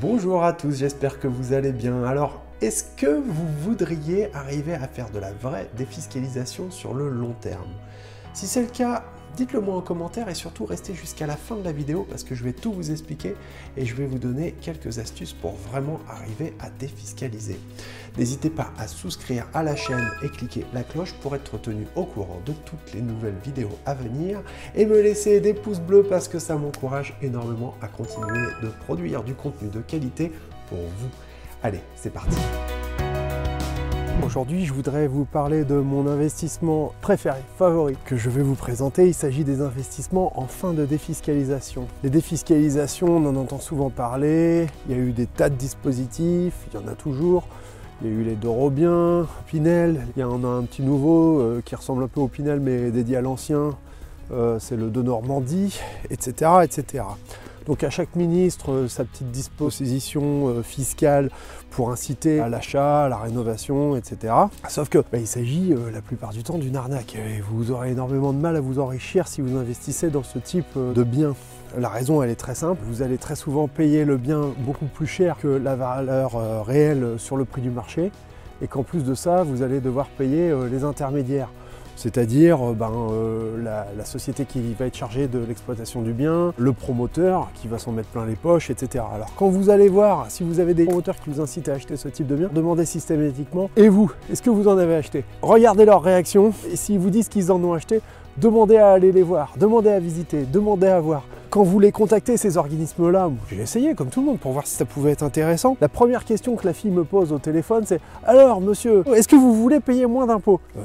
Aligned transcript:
Bonjour 0.00 0.44
à 0.44 0.52
tous, 0.52 0.76
j'espère 0.76 1.18
que 1.18 1.26
vous 1.26 1.54
allez 1.54 1.72
bien. 1.72 2.04
Alors, 2.04 2.40
est-ce 2.60 2.84
que 2.96 3.20
vous 3.20 3.48
voudriez 3.62 4.32
arriver 4.32 4.74
à 4.74 4.86
faire 4.86 5.10
de 5.10 5.18
la 5.18 5.32
vraie 5.32 5.68
défiscalisation 5.76 6.70
sur 6.70 6.94
le 6.94 7.08
long 7.08 7.34
terme? 7.40 7.72
Si 8.32 8.46
c'est 8.46 8.62
le 8.62 8.68
cas, 8.68 9.02
dites-le 9.38 9.60
moi 9.60 9.76
en 9.76 9.82
commentaire 9.82 10.28
et 10.28 10.34
surtout 10.34 10.64
restez 10.64 10.94
jusqu'à 10.94 11.24
la 11.24 11.36
fin 11.36 11.54
de 11.54 11.62
la 11.62 11.70
vidéo 11.70 12.04
parce 12.10 12.24
que 12.24 12.34
je 12.34 12.42
vais 12.42 12.52
tout 12.52 12.72
vous 12.72 12.90
expliquer 12.90 13.36
et 13.76 13.86
je 13.86 13.94
vais 13.94 14.04
vous 14.04 14.18
donner 14.18 14.56
quelques 14.60 14.98
astuces 14.98 15.32
pour 15.32 15.52
vraiment 15.52 16.00
arriver 16.08 16.54
à 16.58 16.70
défiscaliser. 16.70 17.56
N'hésitez 18.16 18.50
pas 18.50 18.72
à 18.76 18.88
souscrire 18.88 19.46
à 19.54 19.62
la 19.62 19.76
chaîne 19.76 20.10
et 20.24 20.28
cliquer 20.28 20.64
la 20.74 20.82
cloche 20.82 21.12
pour 21.22 21.36
être 21.36 21.56
tenu 21.56 21.86
au 21.94 22.04
courant 22.04 22.40
de 22.46 22.52
toutes 22.52 22.92
les 22.92 23.00
nouvelles 23.00 23.38
vidéos 23.44 23.78
à 23.86 23.94
venir 23.94 24.42
et 24.74 24.86
me 24.86 25.00
laisser 25.00 25.38
des 25.38 25.54
pouces 25.54 25.78
bleus 25.78 26.02
parce 26.02 26.26
que 26.26 26.40
ça 26.40 26.56
m'encourage 26.56 27.16
énormément 27.22 27.76
à 27.80 27.86
continuer 27.86 28.48
de 28.60 28.68
produire 28.86 29.22
du 29.22 29.34
contenu 29.34 29.68
de 29.68 29.80
qualité 29.80 30.32
pour 30.68 30.78
vous. 30.78 31.10
Allez, 31.62 31.80
c'est 31.94 32.12
parti 32.12 32.36
Aujourd'hui, 34.24 34.66
je 34.66 34.72
voudrais 34.72 35.06
vous 35.06 35.24
parler 35.24 35.64
de 35.64 35.76
mon 35.76 36.06
investissement 36.06 36.92
préféré, 37.00 37.38
favori, 37.56 37.96
que 38.04 38.16
je 38.16 38.28
vais 38.28 38.42
vous 38.42 38.56
présenter. 38.56 39.06
Il 39.06 39.14
s'agit 39.14 39.44
des 39.44 39.60
investissements 39.60 40.38
en 40.38 40.46
fin 40.46 40.72
de 40.72 40.84
défiscalisation. 40.84 41.86
Les 42.02 42.10
défiscalisations, 42.10 43.08
on 43.08 43.26
en 43.26 43.36
entend 43.36 43.60
souvent 43.60 43.90
parler. 43.90 44.66
Il 44.88 44.96
y 44.96 44.98
a 44.98 45.02
eu 45.02 45.12
des 45.12 45.26
tas 45.26 45.48
de 45.48 45.54
dispositifs, 45.54 46.54
il 46.68 46.80
y 46.80 46.82
en 46.82 46.88
a 46.88 46.94
toujours. 46.94 47.46
Il 48.02 48.08
y 48.08 48.10
a 48.10 48.14
eu 48.14 48.22
les 48.22 48.34
Dorobiens, 48.34 49.26
Pinel, 49.46 50.06
il 50.16 50.20
y 50.20 50.24
en 50.24 50.44
a 50.44 50.48
un 50.48 50.62
petit 50.62 50.82
nouveau 50.82 51.40
euh, 51.40 51.62
qui 51.64 51.74
ressemble 51.74 52.02
un 52.02 52.08
peu 52.08 52.20
au 52.20 52.28
Pinel 52.28 52.60
mais 52.60 52.90
dédié 52.90 53.16
à 53.16 53.20
l'ancien, 53.20 53.76
euh, 54.30 54.58
c'est 54.58 54.76
le 54.76 54.90
de 54.90 55.02
Normandie, 55.02 55.80
etc., 56.10 56.50
etc. 56.62 57.04
Donc 57.68 57.84
à 57.84 57.90
chaque 57.90 58.16
ministre, 58.16 58.72
euh, 58.72 58.88
sa 58.88 59.04
petite 59.04 59.30
disposition 59.30 60.48
euh, 60.48 60.62
fiscale 60.62 61.30
pour 61.68 61.90
inciter 61.90 62.40
à 62.40 62.48
l'achat, 62.48 63.04
à 63.04 63.08
la 63.10 63.18
rénovation, 63.18 63.94
etc. 63.94 64.32
Sauf 64.68 64.88
que 64.88 64.96
bah, 64.96 65.18
il 65.18 65.26
s'agit 65.26 65.74
euh, 65.74 65.90
la 65.92 66.00
plupart 66.00 66.30
du 66.30 66.42
temps 66.42 66.56
d'une 66.56 66.76
arnaque 66.76 67.14
et 67.14 67.42
vous 67.42 67.70
aurez 67.70 67.90
énormément 67.90 68.32
de 68.32 68.38
mal 68.38 68.56
à 68.56 68.60
vous 68.60 68.78
enrichir 68.78 69.28
si 69.28 69.42
vous 69.42 69.58
investissez 69.58 70.08
dans 70.08 70.22
ce 70.22 70.38
type 70.38 70.78
de 70.78 71.02
biens. 71.02 71.34
La 71.76 71.90
raison, 71.90 72.22
elle 72.22 72.30
est 72.30 72.36
très 72.36 72.54
simple. 72.54 72.80
Vous 72.86 73.02
allez 73.02 73.18
très 73.18 73.36
souvent 73.36 73.68
payer 73.68 74.06
le 74.06 74.16
bien 74.16 74.54
beaucoup 74.60 74.86
plus 74.86 75.06
cher 75.06 75.36
que 75.36 75.48
la 75.48 75.76
valeur 75.76 76.64
réelle 76.64 77.18
sur 77.18 77.36
le 77.36 77.44
prix 77.44 77.60
du 77.60 77.70
marché 77.70 78.10
et 78.62 78.66
qu'en 78.66 78.82
plus 78.82 79.04
de 79.04 79.14
ça, 79.14 79.42
vous 79.42 79.62
allez 79.62 79.80
devoir 79.80 80.06
payer 80.06 80.50
les 80.70 80.84
intermédiaires 80.84 81.50
c'est-à-dire 81.98 82.70
euh, 82.70 82.74
ben, 82.74 82.92
euh, 83.10 83.84
la, 83.96 84.04
société 84.04 84.44
qui 84.44 84.72
va 84.78 84.86
être 84.86 84.96
chargée 84.96 85.26
de 85.26 85.40
l'exploitation 85.40 86.00
du 86.00 86.12
bien, 86.12 86.54
le 86.56 86.72
promoteur 86.72 87.50
qui 87.54 87.66
va 87.66 87.78
s'en 87.78 87.92
mettre 87.92 88.08
plein 88.08 88.24
les 88.24 88.36
poches, 88.36 88.70
etc. 88.70 89.04
Alors 89.12 89.30
quand 89.36 89.48
vous 89.48 89.68
allez 89.68 89.88
voir, 89.88 90.26
si 90.30 90.44
vous 90.44 90.60
avez 90.60 90.72
des 90.72 90.84
promoteurs 90.84 91.16
qui 91.16 91.28
vous 91.28 91.40
incitent 91.40 91.68
à 91.68 91.74
acheter 91.74 91.96
ce 91.96 92.08
type 92.08 92.28
de 92.28 92.36
bien, 92.36 92.48
demandez 92.52 92.86
systématiquement, 92.86 93.68
et 93.76 93.88
vous, 93.88 94.10
est-ce 94.30 94.40
que 94.40 94.50
vous 94.50 94.68
en 94.68 94.78
avez 94.78 94.94
acheté? 94.94 95.24
Regardez 95.42 95.84
leur 95.84 96.02
réaction, 96.02 96.52
et 96.72 96.76
s'ils 96.76 97.00
vous 97.00 97.10
disent 97.10 97.28
qu'ils 97.28 97.50
en 97.50 97.62
ont 97.64 97.74
acheté, 97.74 98.00
demandez 98.36 98.76
à 98.76 98.92
aller 98.92 99.10
les 99.10 99.22
voir, 99.22 99.52
demandez 99.58 99.90
à 99.90 99.98
visiter, 99.98 100.44
demandez 100.44 100.86
à 100.86 101.00
voir. 101.00 101.24
Quand 101.50 101.62
vous 101.62 101.80
les 101.80 101.92
contactez, 101.92 102.36
ces 102.36 102.58
organismes-là, 102.58 103.30
j'ai 103.50 103.62
essayé 103.62 103.94
comme 103.94 104.08
tout 104.08 104.20
le 104.20 104.26
monde 104.26 104.38
pour 104.38 104.52
voir 104.52 104.66
si 104.66 104.74
ça 104.74 104.84
pouvait 104.84 105.12
être 105.12 105.22
intéressant. 105.22 105.78
La 105.80 105.88
première 105.88 106.26
question 106.26 106.56
que 106.56 106.66
la 106.66 106.74
fille 106.74 106.90
me 106.90 107.04
pose 107.04 107.32
au 107.32 107.38
téléphone, 107.38 107.84
c'est 107.86 108.00
Alors, 108.24 108.60
monsieur, 108.60 109.02
est-ce 109.14 109.28
que 109.28 109.36
vous 109.36 109.54
voulez 109.54 109.80
payer 109.80 110.04
moins 110.04 110.26
d'impôts? 110.26 110.60
Euh, 110.76 110.80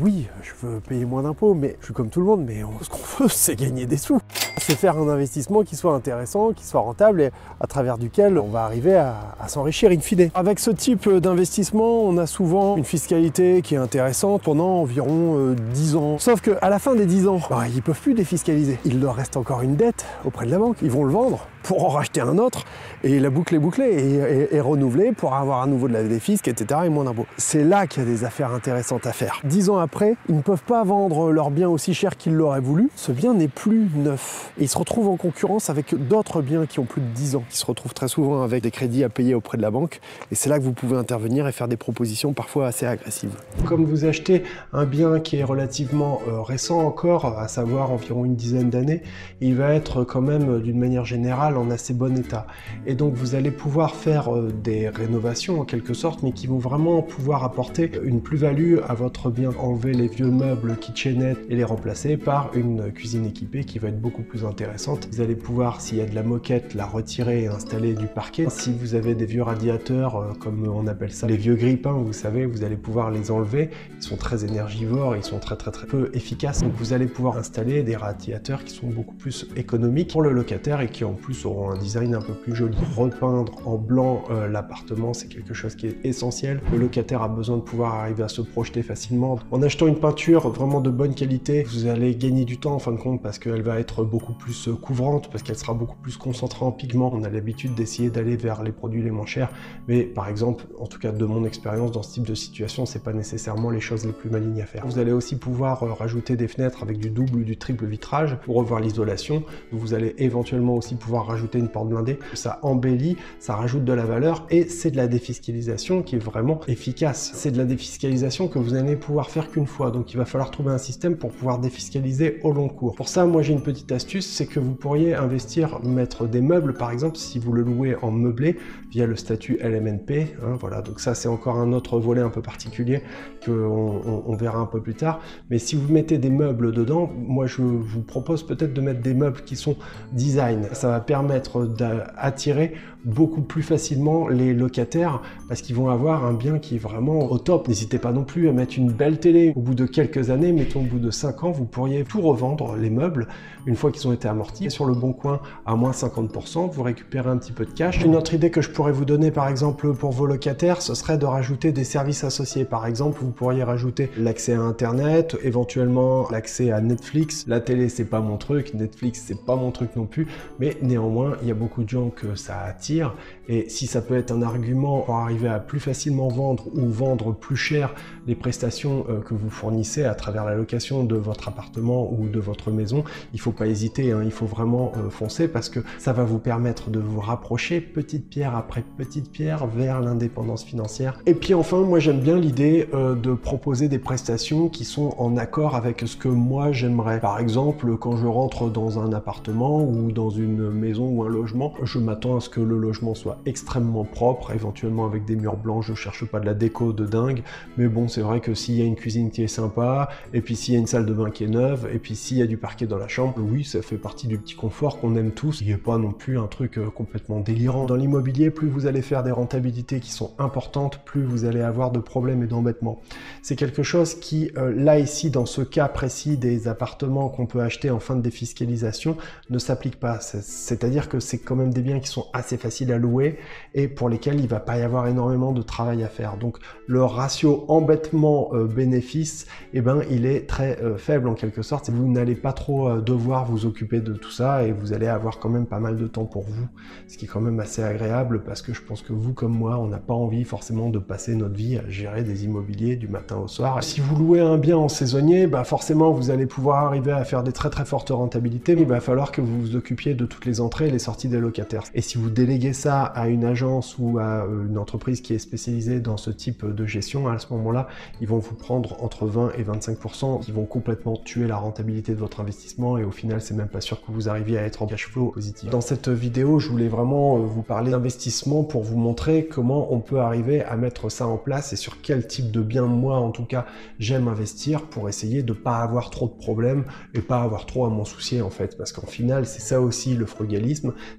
Oui, 0.00 0.26
je 0.42 0.66
veux 0.66 0.80
payer 0.80 1.04
moins 1.04 1.22
d'impôts, 1.22 1.54
mais 1.54 1.76
je 1.78 1.86
suis 1.86 1.94
comme 1.94 2.08
tout 2.08 2.18
le 2.18 2.26
monde, 2.26 2.44
mais 2.44 2.62
ce 2.82 2.88
qu'on 2.88 3.22
veut, 3.22 3.28
c'est 3.32 3.54
gagner 3.54 3.86
des 3.86 3.96
sous. 3.96 4.18
C'est 4.56 4.74
faire 4.74 4.98
un 4.98 5.08
investissement 5.08 5.62
qui 5.62 5.76
soit 5.76 5.94
intéressant, 5.94 6.52
qui 6.52 6.66
soit 6.66 6.80
rentable 6.80 7.20
et 7.20 7.30
à 7.60 7.68
travers 7.68 7.96
duquel 7.96 8.38
on 8.38 8.48
va 8.48 8.64
arriver 8.64 8.96
à, 8.96 9.16
s'enrichir 9.46 9.92
in 9.92 10.00
fine. 10.00 10.30
Avec 10.34 10.58
ce 10.58 10.72
type 10.72 11.08
d'investissement, 11.08 12.02
on 12.02 12.18
a 12.18 12.26
souvent 12.26 12.76
une 12.76 12.84
fiscalité 12.84 13.62
qui 13.62 13.76
est 13.76 13.78
intéressante 13.78 14.42
pendant 14.42 14.80
environ 14.80 15.54
10 15.74 15.94
euh, 15.94 15.98
ans. 15.98 16.18
Sauf 16.18 16.40
qu'à 16.40 16.68
la 16.68 16.80
fin 16.80 16.96
des 16.96 17.06
10 17.06 17.28
ans, 17.28 17.40
bah, 17.48 17.68
ils 17.68 17.76
ne 17.76 17.80
peuvent 17.80 18.00
plus 18.00 18.14
défiscaliser. 18.14 18.78
Il 18.84 19.00
leur 19.00 19.14
reste 19.14 19.36
encore 19.36 19.62
une 19.62 19.76
dette 19.76 20.04
auprès 20.24 20.46
de 20.46 20.50
la 20.50 20.58
banque. 20.58 20.78
Ils 20.82 20.90
vont 20.90 21.04
le 21.04 21.12
vendre 21.12 21.46
pour 21.68 21.84
en 21.84 21.88
racheter 21.88 22.22
un 22.22 22.38
autre 22.38 22.64
et 23.04 23.20
la 23.20 23.28
boucle 23.28 23.54
est 23.54 23.58
bouclée 23.58 24.48
et, 24.50 24.60
renouvelée 24.60 25.12
pour 25.12 25.34
avoir 25.34 25.60
à 25.60 25.66
nouveau 25.66 25.86
de 25.86 25.92
la 25.92 26.02
défisque, 26.02 26.48
etc. 26.48 26.80
et 26.86 26.88
moins 26.88 27.04
d'impôts. 27.04 27.26
C'est 27.36 27.62
là 27.62 27.86
qu'il 27.86 28.02
y 28.02 28.06
a 28.06 28.08
des 28.08 28.24
affaires 28.24 28.54
intéressantes 28.54 29.06
à 29.06 29.12
faire. 29.12 29.42
Dix 29.44 29.68
ans 29.68 29.76
après, 29.76 30.16
ils 30.30 30.36
ne 30.36 30.40
peuvent 30.40 30.62
pas 30.62 30.82
vendre 30.82 31.30
leur 31.30 31.50
bien 31.50 31.68
aussi 31.68 31.92
cher 31.92 32.16
qu'ils 32.16 32.32
l'auraient 32.32 32.62
voulu. 32.62 32.88
Ce 32.96 33.12
bien 33.12 33.34
n'est 33.34 33.48
plus 33.48 33.86
neuf. 33.94 34.50
Et 34.58 34.62
ils 34.62 34.68
se 34.68 34.78
retrouvent 34.78 35.08
en 35.08 35.16
concurrence 35.16 35.68
avec 35.68 35.94
d'autres 36.08 36.40
biens 36.40 36.64
qui 36.64 36.80
ont 36.80 36.86
plus 36.86 37.02
de 37.02 37.06
10 37.08 37.36
ans, 37.36 37.44
qui 37.50 37.58
se 37.58 37.66
retrouvent 37.66 37.94
très 37.94 38.08
souvent 38.08 38.42
avec 38.42 38.62
des 38.62 38.70
crédits 38.70 39.04
à 39.04 39.10
payer 39.10 39.34
auprès 39.34 39.58
de 39.58 39.62
la 39.62 39.70
banque. 39.70 40.00
Et 40.32 40.36
c'est 40.36 40.48
là 40.48 40.58
que 40.58 40.64
vous 40.64 40.72
pouvez 40.72 40.96
intervenir 40.96 41.46
et 41.46 41.52
faire 41.52 41.68
des 41.68 41.76
propositions 41.76 42.32
parfois 42.32 42.68
assez 42.68 42.86
agressives. 42.86 43.36
Comme 43.66 43.84
vous 43.84 44.06
achetez 44.06 44.42
un 44.72 44.86
bien 44.86 45.20
qui 45.20 45.36
est 45.36 45.44
relativement 45.44 46.22
euh, 46.28 46.40
récent 46.40 46.80
encore, 46.80 47.26
à 47.26 47.46
savoir 47.46 47.92
environ 47.92 48.24
une 48.24 48.36
dizaine 48.36 48.70
d'années, 48.70 49.02
il 49.42 49.54
va 49.54 49.74
être 49.74 50.02
quand 50.04 50.22
même 50.22 50.62
d'une 50.62 50.78
manière 50.78 51.04
générale 51.04 51.57
en 51.58 51.70
assez 51.70 51.94
bon 51.94 52.16
état. 52.16 52.46
Et 52.86 52.94
donc 52.94 53.14
vous 53.14 53.34
allez 53.34 53.50
pouvoir 53.50 53.94
faire 53.94 54.34
euh, 54.34 54.52
des 54.52 54.88
rénovations 54.88 55.60
en 55.60 55.64
quelque 55.64 55.94
sorte, 55.94 56.22
mais 56.22 56.32
qui 56.32 56.46
vont 56.46 56.58
vraiment 56.58 57.02
pouvoir 57.02 57.44
apporter 57.44 57.90
une 58.02 58.20
plus-value 58.20 58.76
à 58.86 58.94
votre 58.94 59.30
bien. 59.30 59.50
Enlever 59.58 59.92
les 59.92 60.08
vieux 60.08 60.30
meubles 60.30 60.76
kitchenette 60.76 61.38
et 61.48 61.56
les 61.56 61.64
remplacer 61.64 62.16
par 62.16 62.50
une 62.54 62.92
cuisine 62.92 63.26
équipée 63.26 63.64
qui 63.64 63.78
va 63.78 63.88
être 63.88 64.00
beaucoup 64.00 64.22
plus 64.22 64.44
intéressante. 64.44 65.08
Vous 65.12 65.20
allez 65.20 65.34
pouvoir, 65.34 65.80
s'il 65.80 65.98
y 65.98 66.00
a 66.00 66.06
de 66.06 66.14
la 66.14 66.22
moquette, 66.22 66.74
la 66.74 66.86
retirer 66.86 67.44
et 67.44 67.46
installer 67.48 67.94
du 67.94 68.06
parquet. 68.06 68.46
Si 68.48 68.72
vous 68.72 68.94
avez 68.94 69.14
des 69.14 69.26
vieux 69.26 69.42
radiateurs, 69.42 70.16
euh, 70.16 70.32
comme 70.38 70.66
on 70.68 70.86
appelle 70.86 71.12
ça, 71.12 71.26
les 71.26 71.36
vieux 71.36 71.54
grippins, 71.54 71.92
vous 71.92 72.12
savez, 72.12 72.46
vous 72.46 72.64
allez 72.64 72.76
pouvoir 72.76 73.10
les 73.10 73.30
enlever. 73.30 73.70
Ils 73.96 74.02
sont 74.02 74.16
très 74.16 74.44
énergivores, 74.44 75.16
ils 75.16 75.24
sont 75.24 75.38
très 75.38 75.56
très 75.56 75.70
très 75.70 75.86
peu 75.86 76.10
efficaces. 76.14 76.62
Donc 76.62 76.72
vous 76.74 76.92
allez 76.92 77.06
pouvoir 77.06 77.36
installer 77.36 77.82
des 77.82 77.96
radiateurs 77.96 78.64
qui 78.64 78.74
sont 78.74 78.88
beaucoup 78.88 79.14
plus 79.14 79.48
économiques 79.56 80.10
pour 80.10 80.22
le 80.22 80.32
locataire 80.32 80.80
et 80.80 80.88
qui 80.88 81.04
en 81.04 81.14
plus 81.14 81.37
auront 81.46 81.70
un 81.70 81.78
design 81.78 82.14
un 82.14 82.20
peu 82.20 82.32
plus 82.32 82.54
joli. 82.54 82.76
Repeindre 82.96 83.52
en 83.66 83.76
blanc 83.76 84.24
euh, 84.30 84.48
l'appartement, 84.48 85.12
c'est 85.14 85.28
quelque 85.28 85.54
chose 85.54 85.74
qui 85.74 85.86
est 85.86 85.96
essentiel. 86.04 86.60
Le 86.72 86.78
locataire 86.78 87.22
a 87.22 87.28
besoin 87.28 87.56
de 87.56 87.62
pouvoir 87.62 87.94
arriver 87.94 88.22
à 88.22 88.28
se 88.28 88.42
projeter 88.42 88.82
facilement. 88.82 89.38
En 89.50 89.62
achetant 89.62 89.86
une 89.86 89.98
peinture 89.98 90.48
vraiment 90.48 90.80
de 90.80 90.90
bonne 90.90 91.14
qualité, 91.14 91.62
vous 91.64 91.86
allez 91.86 92.14
gagner 92.14 92.44
du 92.44 92.58
temps 92.58 92.74
en 92.74 92.78
fin 92.78 92.92
de 92.92 92.98
compte 92.98 93.22
parce 93.22 93.38
qu'elle 93.38 93.62
va 93.62 93.78
être 93.78 94.04
beaucoup 94.04 94.32
plus 94.32 94.68
euh, 94.68 94.74
couvrante, 94.74 95.30
parce 95.30 95.42
qu'elle 95.42 95.58
sera 95.58 95.74
beaucoup 95.74 95.96
plus 95.96 96.16
concentrée 96.16 96.64
en 96.64 96.72
pigments. 96.72 97.10
On 97.14 97.22
a 97.22 97.28
l'habitude 97.28 97.74
d'essayer 97.74 98.10
d'aller 98.10 98.36
vers 98.36 98.62
les 98.62 98.72
produits 98.72 99.02
les 99.02 99.10
moins 99.10 99.26
chers, 99.26 99.50
mais 99.86 100.02
par 100.02 100.28
exemple, 100.28 100.66
en 100.78 100.86
tout 100.86 100.98
cas 100.98 101.12
de 101.12 101.24
mon 101.24 101.44
expérience 101.44 101.92
dans 101.92 102.02
ce 102.02 102.14
type 102.14 102.26
de 102.26 102.34
situation, 102.34 102.86
c'est 102.86 103.02
pas 103.02 103.12
nécessairement 103.12 103.70
les 103.70 103.80
choses 103.80 104.04
les 104.04 104.12
plus 104.12 104.30
malignes 104.30 104.60
à 104.60 104.66
faire. 104.66 104.86
Vous 104.86 104.98
allez 104.98 105.12
aussi 105.12 105.36
pouvoir 105.36 105.82
euh, 105.82 105.92
rajouter 105.92 106.36
des 106.36 106.48
fenêtres 106.48 106.82
avec 106.82 106.98
du 106.98 107.10
double 107.10 107.40
ou 107.40 107.44
du 107.44 107.56
triple 107.56 107.86
vitrage 107.86 108.36
pour 108.44 108.56
revoir 108.56 108.80
l'isolation. 108.80 109.42
Vous 109.72 109.94
allez 109.94 110.14
éventuellement 110.18 110.74
aussi 110.74 110.94
pouvoir 110.94 111.27
rajouter 111.28 111.58
une 111.58 111.68
porte 111.68 111.88
blindée. 111.88 112.18
Ça 112.34 112.58
embellit, 112.62 113.16
ça 113.38 113.54
rajoute 113.54 113.84
de 113.84 113.92
la 113.92 114.04
valeur 114.04 114.46
et 114.50 114.68
c'est 114.68 114.90
de 114.90 114.96
la 114.96 115.06
défiscalisation 115.06 116.02
qui 116.02 116.16
est 116.16 116.18
vraiment 116.18 116.60
efficace. 116.68 117.30
C'est 117.34 117.50
de 117.50 117.58
la 117.58 117.64
défiscalisation 117.64 118.48
que 118.48 118.58
vous 118.58 118.74
allez 118.74 118.96
pouvoir 118.96 119.30
faire 119.30 119.50
qu'une 119.50 119.66
fois. 119.66 119.90
Donc 119.90 120.12
il 120.12 120.16
va 120.16 120.24
falloir 120.24 120.50
trouver 120.50 120.72
un 120.72 120.78
système 120.78 121.16
pour 121.16 121.30
pouvoir 121.30 121.58
défiscaliser 121.58 122.40
au 122.42 122.52
long 122.52 122.68
cours. 122.68 122.94
Pour 122.94 123.08
ça, 123.08 123.26
moi 123.26 123.42
j'ai 123.42 123.52
une 123.52 123.62
petite 123.62 123.92
astuce, 123.92 124.26
c'est 124.26 124.46
que 124.46 124.60
vous 124.60 124.74
pourriez 124.74 125.14
investir, 125.14 125.80
mettre 125.84 126.26
des 126.26 126.40
meubles 126.40 126.74
par 126.74 126.90
exemple, 126.90 127.16
si 127.16 127.38
vous 127.38 127.52
le 127.52 127.62
louez 127.62 127.96
en 128.02 128.10
meublé 128.10 128.56
via 128.90 129.06
le 129.06 129.16
statut 129.16 129.58
LMNP. 129.62 130.36
Hein, 130.42 130.56
voilà, 130.58 130.82
donc 130.82 131.00
ça 131.00 131.14
c'est 131.14 131.28
encore 131.28 131.56
un 131.56 131.72
autre 131.72 131.98
volet 131.98 132.22
un 132.22 132.30
peu 132.30 132.42
particulier 132.42 133.02
que 133.40 133.50
on, 133.50 134.34
verra 134.36 134.58
un 134.58 134.66
peu 134.66 134.80
plus 134.80 134.94
tard. 134.94 135.20
Mais 135.50 135.58
si 135.58 135.74
vous 135.74 135.92
mettez 135.92 136.18
des 136.18 136.30
meubles 136.30 136.72
dedans, 136.72 137.10
moi 137.16 137.46
je 137.46 137.62
vous 137.62 138.02
propose 138.02 138.46
peut-être 138.46 138.72
de 138.72 138.80
mettre 138.80 139.00
des 139.00 139.14
meubles 139.14 139.42
qui 139.42 139.56
sont 139.56 139.76
design. 140.12 140.68
Ça 140.72 140.88
va 140.88 141.00
permettre 141.00 141.17
d'attirer 141.22 142.74
beaucoup 143.04 143.42
plus 143.42 143.62
facilement 143.62 144.28
les 144.28 144.52
locataires 144.52 145.22
parce 145.48 145.62
qu'ils 145.62 145.76
vont 145.76 145.88
avoir 145.88 146.26
un 146.26 146.34
bien 146.34 146.58
qui 146.58 146.76
est 146.76 146.78
vraiment 146.78 147.30
au 147.30 147.38
top. 147.38 147.68
N'hésitez 147.68 147.98
pas 147.98 148.12
non 148.12 148.24
plus 148.24 148.48
à 148.48 148.52
mettre 148.52 148.76
une 148.76 148.90
belle 148.90 149.18
télé. 149.18 149.52
Au 149.56 149.60
bout 149.60 149.74
de 149.74 149.86
quelques 149.86 150.30
années, 150.30 150.52
mettons 150.52 150.80
au 150.80 150.84
bout 150.84 150.98
de 150.98 151.10
5 151.10 151.44
ans, 151.44 151.50
vous 151.50 151.64
pourriez 151.64 152.04
tout 152.04 152.20
revendre, 152.20 152.76
les 152.76 152.90
meubles, 152.90 153.28
une 153.66 153.76
fois 153.76 153.90
qu'ils 153.90 154.06
ont 154.08 154.12
été 154.12 154.28
amortis. 154.28 154.70
Sur 154.70 154.84
le 154.84 154.94
bon 154.94 155.12
coin, 155.12 155.40
à 155.64 155.76
moins 155.76 155.92
50%, 155.92 156.70
vous 156.70 156.82
récupérez 156.82 157.30
un 157.30 157.38
petit 157.38 157.52
peu 157.52 157.64
de 157.64 157.70
cash. 157.70 158.04
Une 158.04 158.16
autre 158.16 158.34
idée 158.34 158.50
que 158.50 158.60
je 158.60 158.70
pourrais 158.70 158.92
vous 158.92 159.04
donner, 159.04 159.30
par 159.30 159.48
exemple, 159.48 159.94
pour 159.94 160.12
vos 160.12 160.26
locataires, 160.26 160.82
ce 160.82 160.94
serait 160.94 161.18
de 161.18 161.26
rajouter 161.26 161.72
des 161.72 161.84
services 161.84 162.24
associés. 162.24 162.64
Par 162.64 162.86
exemple, 162.86 163.18
vous 163.20 163.30
pourriez 163.30 163.62
rajouter 163.62 164.10
l'accès 164.18 164.54
à 164.54 164.60
Internet, 164.60 165.36
éventuellement 165.42 166.28
l'accès 166.30 166.72
à 166.72 166.80
Netflix. 166.80 167.44
La 167.46 167.60
télé, 167.60 167.88
c'est 167.88 168.04
pas 168.04 168.20
mon 168.20 168.36
truc, 168.36 168.74
Netflix, 168.74 169.24
c'est 169.26 169.44
pas 169.44 169.56
mon 169.56 169.70
truc 169.70 169.96
non 169.96 170.06
plus, 170.06 170.26
mais 170.58 170.76
néanmoins, 170.82 171.07
il 171.42 171.48
y 171.48 171.50
a 171.50 171.54
beaucoup 171.54 171.84
de 171.84 171.88
gens 171.88 172.10
que 172.10 172.34
ça 172.34 172.60
attire 172.60 173.14
et 173.48 173.68
si 173.68 173.86
ça 173.86 174.02
peut 174.02 174.16
être 174.16 174.30
un 174.30 174.42
argument 174.42 175.00
pour 175.00 175.16
arriver 175.16 175.48
à 175.48 175.58
plus 175.58 175.80
facilement 175.80 176.28
vendre 176.28 176.66
ou 176.74 176.88
vendre 176.88 177.32
plus 177.32 177.56
cher 177.56 177.94
les 178.26 178.34
prestations 178.34 179.06
euh, 179.08 179.20
que 179.20 179.34
vous 179.34 179.48
fournissez 179.48 180.04
à 180.04 180.14
travers 180.14 180.44
la 180.44 180.54
location 180.54 181.04
de 181.04 181.16
votre 181.16 181.48
appartement 181.48 182.12
ou 182.12 182.28
de 182.28 182.38
votre 182.38 182.70
maison, 182.70 183.04
il 183.32 183.40
faut 183.40 183.52
pas 183.52 183.66
hésiter, 183.66 184.12
hein. 184.12 184.20
il 184.22 184.30
faut 184.30 184.46
vraiment 184.46 184.92
euh, 184.96 185.08
foncer 185.08 185.48
parce 185.48 185.68
que 185.68 185.80
ça 185.98 186.12
va 186.12 186.24
vous 186.24 186.38
permettre 186.38 186.90
de 186.90 186.98
vous 186.98 187.20
rapprocher 187.20 187.80
petite 187.80 188.28
pierre 188.28 188.54
après 188.54 188.84
petite 188.98 189.30
pierre 189.30 189.66
vers 189.66 190.00
l'indépendance 190.00 190.64
financière. 190.64 191.20
Et 191.24 191.34
puis 191.34 191.54
enfin, 191.54 191.78
moi 191.78 192.00
j'aime 192.00 192.20
bien 192.20 192.38
l'idée 192.38 192.88
euh, 192.92 193.14
de 193.14 193.32
proposer 193.32 193.88
des 193.88 193.98
prestations 193.98 194.68
qui 194.68 194.84
sont 194.84 195.14
en 195.16 195.36
accord 195.36 195.74
avec 195.74 196.02
ce 196.06 196.16
que 196.16 196.28
moi 196.28 196.72
j'aimerais. 196.72 197.20
Par 197.20 197.38
exemple, 197.38 197.96
quand 197.96 198.16
je 198.16 198.26
rentre 198.26 198.68
dans 198.68 198.98
un 198.98 199.12
appartement 199.12 199.82
ou 199.82 200.12
dans 200.12 200.30
une 200.30 200.70
maison 200.70 200.97
ou 201.04 201.22
un 201.22 201.28
logement, 201.28 201.74
je 201.82 201.98
m'attends 201.98 202.36
à 202.36 202.40
ce 202.40 202.48
que 202.48 202.60
le 202.60 202.78
logement 202.78 203.14
soit 203.14 203.38
extrêmement 203.46 204.04
propre, 204.04 204.52
éventuellement 204.52 205.06
avec 205.06 205.24
des 205.24 205.36
murs 205.36 205.56
blancs, 205.56 205.82
je 205.82 205.94
cherche 205.94 206.24
pas 206.24 206.40
de 206.40 206.46
la 206.46 206.54
déco 206.54 206.92
de 206.92 207.06
dingue, 207.06 207.42
mais 207.76 207.88
bon, 207.88 208.08
c'est 208.08 208.20
vrai 208.20 208.40
que 208.40 208.54
s'il 208.54 208.76
y 208.76 208.82
a 208.82 208.84
une 208.84 208.96
cuisine 208.96 209.30
qui 209.30 209.42
est 209.42 209.48
sympa, 209.48 210.08
et 210.32 210.40
puis 210.40 210.56
s'il 210.56 210.74
y 210.74 210.76
a 210.76 210.80
une 210.80 210.86
salle 210.86 211.06
de 211.06 211.12
bain 211.12 211.30
qui 211.30 211.44
est 211.44 211.48
neuve, 211.48 211.88
et 211.92 211.98
puis 211.98 212.16
s'il 212.16 212.38
y 212.38 212.42
a 212.42 212.46
du 212.46 212.56
parquet 212.56 212.86
dans 212.86 212.98
la 212.98 213.08
chambre, 213.08 213.34
oui, 213.38 213.64
ça 213.64 213.82
fait 213.82 213.96
partie 213.96 214.26
du 214.26 214.38
petit 214.38 214.54
confort 214.54 215.00
qu'on 215.00 215.16
aime 215.16 215.32
tous. 215.32 215.60
Il 215.60 215.66
n'y 215.66 215.72
a 215.72 215.78
pas 215.78 215.98
non 215.98 216.12
plus 216.12 216.38
un 216.38 216.46
truc 216.46 216.78
euh, 216.78 216.90
complètement 216.90 217.40
délirant. 217.40 217.86
Dans 217.86 217.96
l'immobilier, 217.96 218.50
plus 218.50 218.68
vous 218.68 218.86
allez 218.86 219.02
faire 219.02 219.22
des 219.22 219.30
rentabilités 219.30 220.00
qui 220.00 220.10
sont 220.10 220.32
importantes, 220.38 221.00
plus 221.04 221.22
vous 221.22 221.44
allez 221.44 221.60
avoir 221.60 221.90
de 221.90 221.98
problèmes 221.98 222.42
et 222.42 222.46
d'embêtements. 222.46 223.00
C'est 223.42 223.56
quelque 223.56 223.82
chose 223.82 224.14
qui, 224.14 224.50
euh, 224.56 224.72
là 224.74 224.98
ici, 224.98 225.30
dans 225.30 225.46
ce 225.46 225.62
cas 225.62 225.88
précis 225.88 226.36
des 226.36 226.68
appartements 226.68 227.28
qu'on 227.28 227.46
peut 227.46 227.60
acheter 227.60 227.90
en 227.90 228.00
fin 228.00 228.16
de 228.16 228.22
défiscalisation, 228.22 229.16
ne 229.50 229.58
s'applique 229.58 229.98
pas. 229.98 230.20
C'est-à-dire 230.20 230.87
que 231.08 231.20
c'est 231.20 231.38
quand 231.38 231.56
même 231.56 231.72
des 231.72 231.82
biens 231.82 232.00
qui 232.00 232.08
sont 232.08 232.26
assez 232.32 232.56
faciles 232.56 232.92
à 232.92 232.98
louer 232.98 233.38
et 233.74 233.88
pour 233.88 234.08
lesquels 234.08 234.40
il 234.40 234.48
va 234.48 234.60
pas 234.60 234.78
y 234.78 234.82
avoir 234.82 235.06
énormément 235.06 235.52
de 235.52 235.62
travail 235.62 236.02
à 236.02 236.08
faire. 236.08 236.36
Donc 236.36 236.58
le 236.86 237.04
ratio 237.04 237.64
embêtement-bénéfice, 237.68 239.46
eh 239.74 239.80
ben, 239.80 240.02
il 240.10 240.26
est 240.26 240.48
très 240.48 240.80
euh, 240.82 240.96
faible 240.96 241.28
en 241.28 241.34
quelque 241.34 241.62
sorte. 241.62 241.90
Vous 241.90 242.08
n'allez 242.08 242.34
pas 242.34 242.52
trop 242.52 242.88
euh, 242.88 243.00
devoir 243.00 243.44
vous 243.44 243.66
occuper 243.66 244.00
de 244.00 244.14
tout 244.14 244.30
ça 244.30 244.64
et 244.64 244.72
vous 244.72 244.92
allez 244.92 245.06
avoir 245.06 245.38
quand 245.38 245.50
même 245.50 245.66
pas 245.66 245.78
mal 245.78 245.96
de 245.96 246.06
temps 246.06 246.24
pour 246.24 246.44
vous, 246.44 246.66
ce 247.06 247.18
qui 247.18 247.26
est 247.26 247.28
quand 247.28 247.40
même 247.40 247.60
assez 247.60 247.82
agréable 247.82 248.42
parce 248.44 248.62
que 248.62 248.72
je 248.72 248.82
pense 248.82 249.02
que 249.02 249.12
vous 249.12 249.34
comme 249.34 249.52
moi, 249.52 249.78
on 249.78 249.88
n'a 249.88 249.98
pas 249.98 250.14
envie 250.14 250.44
forcément 250.44 250.88
de 250.88 250.98
passer 250.98 251.34
notre 251.34 251.54
vie 251.54 251.78
à 251.78 251.88
gérer 251.88 252.22
des 252.22 252.44
immobiliers 252.44 252.96
du 252.96 253.08
matin 253.08 253.36
au 253.36 253.48
soir. 253.48 253.82
Si 253.84 254.00
vous 254.00 254.16
louez 254.16 254.40
un 254.40 254.56
bien 254.56 254.76
en 254.76 254.88
saisonnier, 254.88 255.46
bah 255.46 255.64
forcément 255.64 256.10
vous 256.12 256.30
allez 256.30 256.46
pouvoir 256.46 256.86
arriver 256.86 257.12
à 257.12 257.24
faire 257.24 257.42
des 257.42 257.52
très 257.52 257.70
très 257.70 257.84
fortes 257.84 258.10
rentabilités, 258.10 258.74
mais 258.74 258.82
il 258.82 258.88
va 258.88 259.00
falloir 259.00 259.32
que 259.32 259.40
vous 259.40 259.60
vous 259.60 259.76
occupiez 259.76 260.14
de 260.14 260.24
toutes 260.24 260.46
les 260.46 260.60
entrées 260.60 260.77
les 260.86 260.98
sorties 260.98 261.28
des 261.28 261.40
locataires. 261.40 261.84
Et 261.94 262.00
si 262.00 262.18
vous 262.18 262.30
déléguez 262.30 262.72
ça 262.72 263.02
à 263.02 263.28
une 263.28 263.44
agence 263.44 263.96
ou 263.98 264.18
à 264.18 264.44
euh, 264.44 264.66
une 264.68 264.78
entreprise 264.78 265.20
qui 265.20 265.34
est 265.34 265.38
spécialisée 265.38 266.00
dans 266.00 266.16
ce 266.16 266.30
type 266.30 266.64
de 266.64 266.86
gestion, 266.86 267.28
à 267.28 267.38
ce 267.38 267.52
moment-là, 267.52 267.88
ils 268.20 268.28
vont 268.28 268.38
vous 268.38 268.54
prendre 268.54 269.02
entre 269.02 269.26
20 269.26 269.52
et 269.58 269.62
25%, 269.62 270.40
qui 270.40 270.52
vont 270.52 270.66
complètement 270.66 271.16
tuer 271.16 271.46
la 271.46 271.56
rentabilité 271.56 272.14
de 272.14 272.18
votre 272.18 272.40
investissement 272.40 272.98
et 272.98 273.04
au 273.04 273.10
final, 273.10 273.40
c'est 273.40 273.54
même 273.54 273.68
pas 273.68 273.80
sûr 273.80 274.00
que 274.00 274.12
vous 274.12 274.28
arriviez 274.28 274.58
à 274.58 274.62
être 274.62 274.82
en 274.82 274.86
cash 274.86 275.06
flow 275.08 275.30
positif. 275.30 275.70
Dans 275.70 275.80
cette 275.80 276.08
vidéo, 276.08 276.58
je 276.58 276.68
voulais 276.68 276.88
vraiment 276.88 277.36
euh, 277.36 277.40
vous 277.40 277.62
parler 277.62 277.90
d'investissement 277.90 278.64
pour 278.64 278.82
vous 278.82 278.96
montrer 278.96 279.46
comment 279.46 279.92
on 279.92 280.00
peut 280.00 280.20
arriver 280.20 280.62
à 280.62 280.76
mettre 280.76 281.10
ça 281.10 281.26
en 281.26 281.36
place 281.36 281.72
et 281.72 281.76
sur 281.76 282.00
quel 282.00 282.26
type 282.26 282.50
de 282.50 282.60
bien 282.60 282.86
moi 282.86 283.18
en 283.18 283.30
tout 283.30 283.44
cas 283.44 283.66
j'aime 283.98 284.28
investir 284.28 284.82
pour 284.82 285.08
essayer 285.08 285.42
de 285.42 285.52
pas 285.52 285.78
avoir 285.78 286.10
trop 286.10 286.26
de 286.26 286.32
problèmes 286.32 286.84
et 287.14 287.20
pas 287.20 287.42
avoir 287.42 287.66
trop 287.66 287.84
à 287.84 287.88
m'en 287.90 288.04
soucier 288.04 288.42
en 288.42 288.50
fait 288.50 288.76
parce 288.76 288.92
qu'en 288.92 289.06
final 289.06 289.46
c'est 289.46 289.60
ça 289.60 289.80
aussi 289.80 290.14
le 290.14 290.26
frugalisme, 290.26 290.58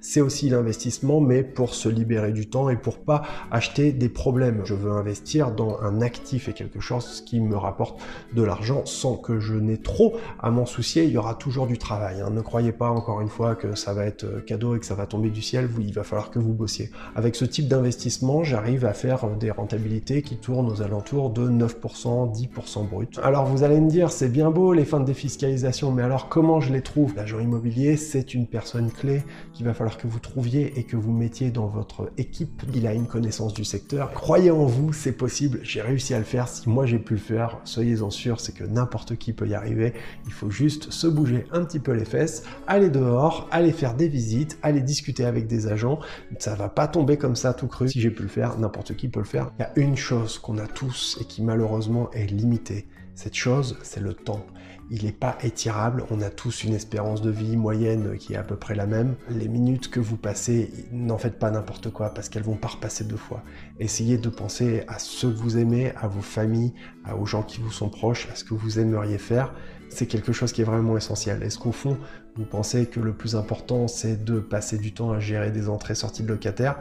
c'est 0.00 0.20
aussi 0.20 0.48
l'investissement 0.48 1.20
mais 1.20 1.42
pour 1.42 1.74
se 1.74 1.88
libérer 1.88 2.32
du 2.32 2.48
temps 2.48 2.68
et 2.68 2.76
pour 2.76 2.98
pas 2.98 3.22
acheter 3.50 3.92
des 3.92 4.08
problèmes. 4.08 4.62
Je 4.64 4.74
veux 4.74 4.92
investir 4.92 5.52
dans 5.52 5.80
un 5.80 6.00
actif 6.00 6.48
et 6.48 6.52
quelque 6.52 6.80
chose 6.80 7.22
qui 7.26 7.40
me 7.40 7.56
rapporte 7.56 8.00
de 8.34 8.42
l'argent 8.42 8.82
sans 8.84 9.16
que 9.16 9.40
je 9.40 9.54
n'ai 9.54 9.78
trop 9.78 10.16
à 10.40 10.50
m'en 10.50 10.66
soucier. 10.66 11.04
Il 11.04 11.10
y 11.10 11.18
aura 11.18 11.34
toujours 11.34 11.66
du 11.66 11.78
travail. 11.78 12.20
Hein. 12.20 12.30
Ne 12.30 12.40
croyez 12.40 12.72
pas 12.72 12.90
encore 12.90 13.20
une 13.20 13.28
fois 13.28 13.54
que 13.54 13.74
ça 13.74 13.92
va 13.92 14.04
être 14.04 14.24
euh, 14.24 14.40
cadeau 14.40 14.76
et 14.76 14.80
que 14.80 14.86
ça 14.86 14.94
va 14.94 15.06
tomber 15.06 15.30
du 15.30 15.42
ciel. 15.42 15.68
il 15.78 15.92
va 15.92 16.04
falloir 16.04 16.30
que 16.30 16.38
vous 16.38 16.52
bossiez. 16.52 16.90
Avec 17.14 17.36
ce 17.36 17.44
type 17.44 17.68
d'investissement, 17.68 18.44
j'arrive 18.44 18.84
à 18.84 18.92
faire 18.92 19.28
des 19.30 19.50
rentabilités 19.50 20.22
qui 20.22 20.36
tournent 20.36 20.70
aux 20.70 20.82
alentours 20.82 21.30
de 21.30 21.48
9%, 21.48 22.32
10% 22.32 22.88
brut. 22.88 23.18
Alors 23.22 23.46
vous 23.46 23.62
allez 23.62 23.80
me 23.80 23.88
dire, 23.88 24.10
c'est 24.10 24.28
bien 24.28 24.50
beau 24.50 24.72
les 24.72 24.84
fins 24.84 25.00
de 25.00 25.04
défiscalisation, 25.04 25.92
mais 25.92 26.02
alors 26.02 26.28
comment 26.28 26.60
je 26.60 26.72
les 26.72 26.82
trouve? 26.82 27.14
L'agent 27.16 27.40
immobilier, 27.40 27.96
c'est 27.96 28.34
une 28.34 28.46
personne 28.46 28.90
clé 28.90 29.22
qu'il 29.52 29.66
va 29.66 29.74
falloir 29.74 29.98
que 29.98 30.06
vous 30.06 30.18
trouviez 30.18 30.78
et 30.78 30.84
que 30.84 30.96
vous 30.96 31.12
mettiez 31.12 31.50
dans 31.50 31.66
votre 31.66 32.10
équipe. 32.16 32.62
Il 32.74 32.86
a 32.86 32.94
une 32.94 33.06
connaissance 33.06 33.54
du 33.54 33.64
secteur. 33.64 34.12
Croyez 34.12 34.50
en 34.50 34.66
vous, 34.66 34.92
c'est 34.92 35.12
possible. 35.12 35.60
J'ai 35.62 35.82
réussi 35.82 36.14
à 36.14 36.18
le 36.18 36.24
faire. 36.24 36.48
Si 36.48 36.68
moi 36.68 36.86
j'ai 36.86 36.98
pu 36.98 37.14
le 37.14 37.20
faire, 37.20 37.58
soyez-en 37.64 38.10
sûr, 38.10 38.40
c'est 38.40 38.52
que 38.52 38.64
n'importe 38.64 39.16
qui 39.16 39.32
peut 39.32 39.46
y 39.46 39.54
arriver. 39.54 39.92
Il 40.26 40.32
faut 40.32 40.50
juste 40.50 40.90
se 40.90 41.06
bouger 41.06 41.46
un 41.52 41.64
petit 41.64 41.78
peu 41.78 41.92
les 41.92 42.04
fesses, 42.04 42.44
aller 42.66 42.90
dehors, 42.90 43.48
aller 43.50 43.72
faire 43.72 43.94
des 43.94 44.08
visites, 44.08 44.58
aller 44.62 44.80
discuter 44.80 45.24
avec 45.24 45.46
des 45.46 45.66
agents. 45.66 46.00
Ça 46.38 46.54
va 46.54 46.68
pas 46.68 46.88
tomber 46.88 47.16
comme 47.16 47.36
ça 47.36 47.54
tout 47.54 47.66
cru. 47.66 47.88
Si 47.88 48.00
j'ai 48.00 48.10
pu 48.10 48.22
le 48.22 48.28
faire, 48.28 48.58
n'importe 48.58 48.96
qui 48.96 49.08
peut 49.08 49.20
le 49.20 49.26
faire. 49.26 49.50
Il 49.58 49.62
y 49.62 49.64
a 49.64 49.72
une 49.76 49.96
chose 49.96 50.38
qu'on 50.38 50.58
a 50.58 50.66
tous 50.66 51.18
et 51.20 51.24
qui 51.24 51.42
malheureusement 51.42 52.10
est 52.12 52.26
limitée. 52.26 52.86
Cette 53.14 53.34
chose, 53.34 53.78
c'est 53.82 54.00
le 54.00 54.14
temps 54.14 54.46
il 54.90 55.04
n'est 55.04 55.12
pas 55.12 55.38
étirable. 55.42 56.04
On 56.10 56.20
a 56.20 56.30
tous 56.30 56.64
une 56.64 56.74
espérance 56.74 57.22
de 57.22 57.30
vie 57.30 57.56
moyenne 57.56 58.16
qui 58.18 58.34
est 58.34 58.36
à 58.36 58.42
peu 58.42 58.56
près 58.56 58.74
la 58.74 58.86
même. 58.86 59.14
Les 59.30 59.46
minutes 59.46 59.88
que 59.88 60.00
vous 60.00 60.16
passez, 60.16 60.72
n'en 60.90 61.16
faites 61.16 61.38
pas 61.38 61.50
n'importe 61.50 61.90
quoi 61.90 62.12
parce 62.12 62.28
qu'elles 62.28 62.42
vont 62.42 62.56
pas 62.56 62.68
repasser 62.68 63.04
deux 63.04 63.16
fois. 63.16 63.42
Essayez 63.78 64.18
de 64.18 64.28
penser 64.28 64.82
à 64.88 64.98
ceux 64.98 65.30
que 65.30 65.38
vous 65.38 65.58
aimez, 65.58 65.92
à 65.96 66.08
vos 66.08 66.20
familles, 66.20 66.74
aux 67.16 67.24
gens 67.24 67.44
qui 67.44 67.60
vous 67.60 67.70
sont 67.70 67.88
proches, 67.88 68.28
à 68.32 68.34
ce 68.34 68.42
que 68.42 68.54
vous 68.54 68.80
aimeriez 68.80 69.18
faire. 69.18 69.54
C'est 69.90 70.06
quelque 70.06 70.32
chose 70.32 70.52
qui 70.52 70.60
est 70.60 70.64
vraiment 70.64 70.96
essentiel. 70.96 71.42
Est-ce 71.42 71.58
qu'au 71.58 71.72
fond, 71.72 71.96
vous 72.36 72.44
pensez 72.44 72.86
que 72.86 73.00
le 73.00 73.12
plus 73.12 73.36
important, 73.36 73.86
c'est 73.86 74.24
de 74.24 74.40
passer 74.40 74.78
du 74.78 74.92
temps 74.92 75.12
à 75.12 75.20
gérer 75.20 75.52
des 75.52 75.68
entrées-sorties 75.68 76.24
de 76.24 76.28
locataires? 76.28 76.80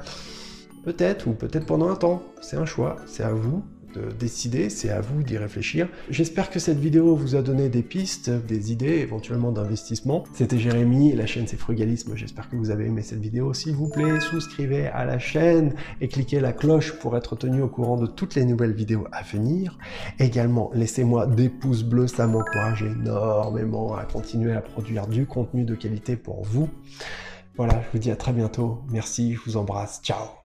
Peut-être, 0.83 1.27
ou 1.27 1.33
peut-être 1.33 1.65
pendant 1.65 1.89
un 1.89 1.95
temps. 1.95 2.23
C'est 2.41 2.57
un 2.57 2.65
choix, 2.65 2.95
c'est 3.05 3.23
à 3.23 3.33
vous 3.33 3.63
de 3.93 4.11
décider, 4.11 4.69
c'est 4.69 4.89
à 4.89 5.01
vous 5.01 5.23
d'y 5.23 5.37
réfléchir. 5.37 5.87
J'espère 6.09 6.49
que 6.49 6.59
cette 6.59 6.79
vidéo 6.79 7.15
vous 7.15 7.35
a 7.35 7.41
donné 7.41 7.69
des 7.69 7.81
pistes, 7.81 8.29
des 8.29 8.71
idées 8.71 8.99
éventuellement 8.99 9.51
d'investissement. 9.51 10.23
C'était 10.33 10.57
Jérémy, 10.57 11.13
la 11.13 11.25
chaîne 11.25 11.47
c'est 11.47 11.57
Frugalisme, 11.57 12.15
j'espère 12.15 12.49
que 12.49 12.55
vous 12.55 12.71
avez 12.71 12.85
aimé 12.85 13.01
cette 13.01 13.19
vidéo. 13.19 13.53
S'il 13.53 13.73
vous 13.73 13.89
plaît, 13.89 14.19
souscrivez 14.19 14.87
à 14.87 15.05
la 15.05 15.19
chaîne 15.19 15.73
et 16.01 16.07
cliquez 16.07 16.39
la 16.39 16.53
cloche 16.53 16.93
pour 16.99 17.17
être 17.17 17.35
tenu 17.35 17.61
au 17.61 17.67
courant 17.67 17.97
de 17.97 18.07
toutes 18.07 18.35
les 18.35 18.45
nouvelles 18.45 18.73
vidéos 18.73 19.07
à 19.11 19.23
venir. 19.23 19.77
Également, 20.19 20.71
laissez-moi 20.73 21.27
des 21.27 21.49
pouces 21.49 21.83
bleus, 21.83 22.07
ça 22.07 22.27
m'encourage 22.27 22.83
énormément 22.83 23.95
à 23.95 24.03
continuer 24.03 24.53
à 24.53 24.61
produire 24.61 25.07
du 25.07 25.25
contenu 25.25 25.63
de 25.63 25.75
qualité 25.75 26.15
pour 26.15 26.43
vous. 26.43 26.69
Voilà, 27.57 27.81
je 27.81 27.91
vous 27.91 27.99
dis 27.99 28.11
à 28.11 28.15
très 28.15 28.31
bientôt. 28.31 28.83
Merci, 28.89 29.33
je 29.33 29.39
vous 29.45 29.57
embrasse. 29.57 29.99
Ciao 30.01 30.29